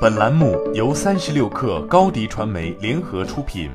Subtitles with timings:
[0.00, 3.68] 本栏目由三十六氪高低传媒联合出品。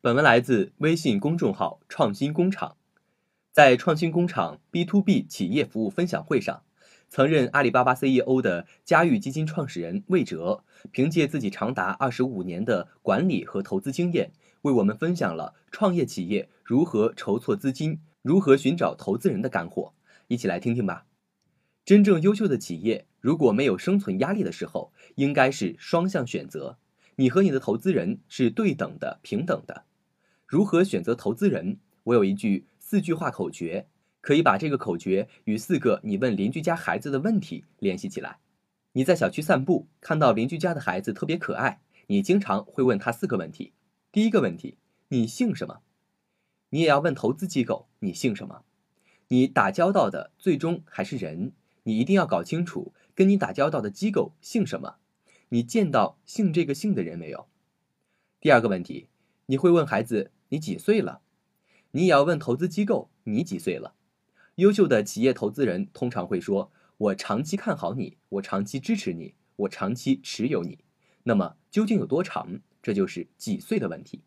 [0.00, 2.74] 本文来自微信公众号“创新工厂”。
[3.54, 6.64] 在创新工厂 B to B 企业服务分享会上，
[7.08, 19.92] 曾任阿里巴巴 CEO 的嘉裕基金创始人魏哲，凭借自己长达二十五年的管理和投资经验，为我们分享了创业企业如何筹措资金、如何寻找投资人的干货。
[20.26, 21.04] 一起来听听吧。
[21.88, 26.76] 真正优秀的企业，如果没有生存压力的时候，应该是双向选择。
[27.16, 29.86] 你和你的投资人是对等的、平等的。
[30.46, 31.78] 如何选择投资人？
[32.04, 33.86] 我有一句四句话口诀，
[34.20, 38.36] 可以把这个口诀与四个你问邻居家孩子的问题联系起来。
[38.92, 43.72] 你在小区散步，看到邻居家的孩子特别可爱，你经常会问他四个问题。
[44.12, 44.76] 第一个问题，
[45.08, 45.78] 你姓什么？
[46.68, 48.64] 你也要问投资机构，你姓什么？
[49.28, 51.52] 你打交道的最终还是人。
[51.88, 54.96] 你一定要搞清楚，跟你打交道的机构姓什么？
[55.48, 57.48] 你见到姓这个姓的人没有？
[58.40, 59.08] 第二个问题，
[59.46, 61.22] 你会问孩子你几岁了？
[61.92, 63.94] 你也要问投资机构你几岁了？
[64.56, 70.80] 优秀的企业投资人通常会说：“我长期看好你，我长期支持你，我长期持有你。”
[71.24, 72.60] 那么究竟有多长？
[72.82, 74.20] 这就是几岁的问题。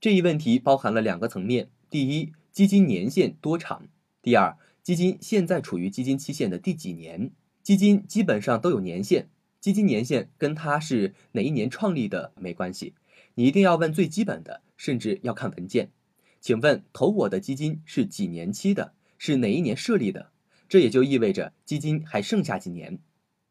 [0.00, 3.82] 这一问题包含了两个层面：第一，基金年限多长；
[4.22, 4.56] 第二。
[4.84, 7.30] 基金现在处于基金期限的第几年？
[7.62, 12.92] 基金基本上都有年限，基金年限跟它是哪一年创立的没关系，
[13.34, 15.90] 你一定要问最基本的，甚至要看文件。
[16.38, 18.92] 请问投我的基金是几年期的？
[19.16, 20.30] 是哪一年设立的？
[20.68, 22.98] 这也就意味着基金还剩下几年。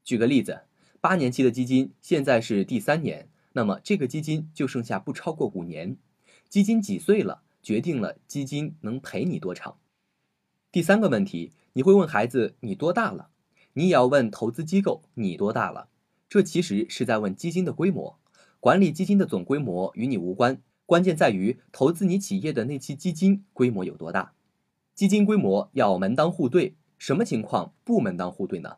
[0.04, 0.62] 举个例子，
[1.02, 5.98] 八年期的基金现在是第三年，那么这个基金就剩下不超过五年。
[6.48, 9.76] 基金几岁了，决定了基金能陪你多长。
[10.74, 13.30] 第三个问题，你会问孩子你多大了？
[13.74, 15.88] 你也要问投资机构你多大了？
[16.28, 18.18] 这其实是在问基金的规模。
[18.60, 24.34] 管理基金的总规模与你无关，关键在于投资你企业的那期基金规模有多大。
[24.96, 28.78] 基金规模要门当户对，什么情况不门当户对呢？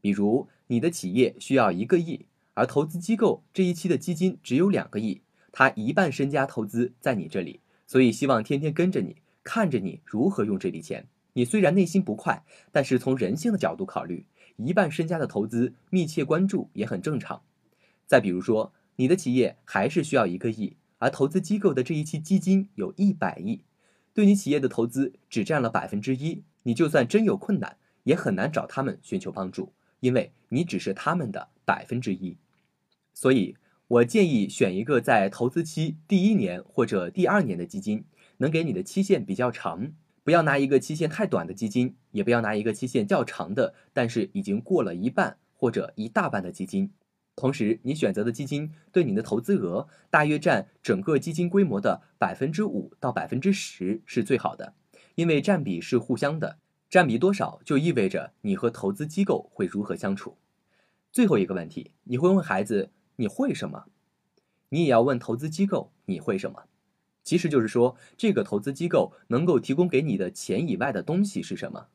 [0.00, 5.20] 比如你的企业需要一个亿，而投资机构这一期的基金只有两个亿，
[5.52, 11.06] 他一半身家投资在你这里，所以希望天天跟着你，看着你如何用这笔钱。
[11.34, 14.24] 你虽然内心不快，但是从人性的角度考虑，
[14.56, 17.42] 一半身家的投资密切关注也很正常。
[18.06, 23.60] 再比如说，你的企业还是需要一个亿，而投资机构的这一期基金有一百亿，
[24.12, 32.36] 对你企业的投资只占了百分之一，你就算真有困难，也很难找他们寻求帮助，因为你只是他们的百分之一。
[33.12, 33.56] 所以
[33.88, 38.04] 我建议选一个在投资期第一年或者第二年的基金，
[38.36, 39.92] 能给你的期限比较长。
[40.24, 46.90] 不要拿一个期限太短的基金，也不要拿一个期限较长的，但是已经过了一半或者一大半的基金。
[47.36, 54.72] 同时，你选择的基金对你的投资额大约占整个基金规模的百分之五到百分之十是最好的，
[55.16, 56.58] 因为占比是互相的，
[56.88, 60.38] 占比多少就意味着你和投资机构会如何相处。
[61.12, 63.84] 最后一个问题，你会问孩子你会什么？
[64.70, 66.62] 你也要问投资机构你会什么？
[67.24, 71.88] 其实就是说，这个投资机构能够提供给你的钱以外的东西是什么？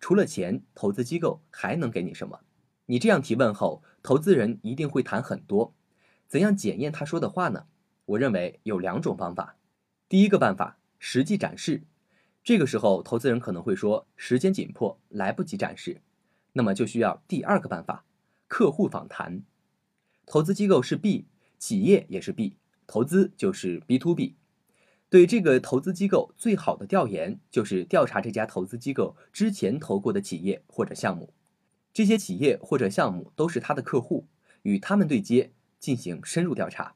[0.00, 2.40] 除了钱，投资机构还能给你什么？
[2.86, 5.74] 你这样提问后，投资人一定会谈很多。
[6.26, 7.66] 怎样检验他说的话呢？
[8.06, 9.56] 我认为有两种方法。
[10.08, 11.84] 第一个办法，实际展示。
[12.42, 16.00] 这个时候，投资人可能会说时间紧迫，来不及展示。
[16.54, 18.04] 那么就需要第二个办法，
[18.48, 19.42] 客户访谈。
[20.24, 21.26] 投资机构是 B，
[21.58, 24.36] 企业也是 B，投资就是 B to B。
[25.10, 31.34] 对这个投资机构最好的调研，就是调查这家投资机构之前投过的企业或者项目。
[31.92, 34.28] 这些企业或者项目都是他的客户，
[34.62, 35.50] 与他们对接
[35.80, 36.94] 进行深入调查。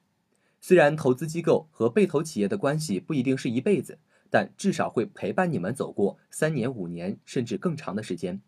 [0.60, 3.98] 虽然投资机构和被投企业的关系不一定是一辈子，
[4.30, 8.40] 但至少会陪伴你们走过三年、五年甚至更长的时间。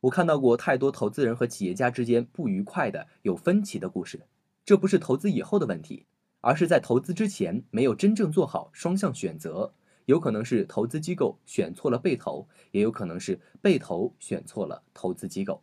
[0.00, 4.26] 我看到过太多投资人和企业家之间不愉快的、有分歧的故事，
[4.62, 6.04] 这不是投资以后的问题。
[6.40, 9.72] 而是在投资之前没有真正做好双向选择，
[10.06, 15.62] 有可能是投资机构选错了被投，也有可能是被投选错了投资机构。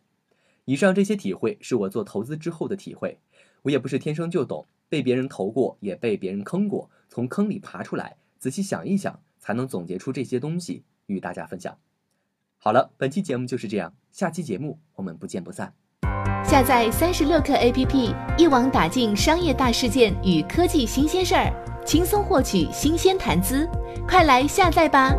[0.64, 3.18] 以上这些体会是我做投资之后的体会，
[3.62, 11.78] 我也不是天生就懂，被别人投过，也被别人坑过，从坑里爬出来，仔细想一想，才能总结出这些东西与大家分享。
[12.58, 15.87] 好了，本期节目就是这样，下期节目我们不见不散。
[16.48, 21.52] 下载三十六课 APP，一网打尽商业大事件与科技新鲜事儿，
[21.84, 23.68] 轻松获取新鲜谈资。
[24.08, 25.14] 快来下载吧！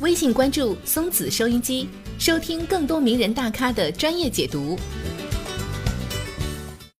[0.00, 4.74] 微信关注松子收音机，收听更多名人大咖的专业解读。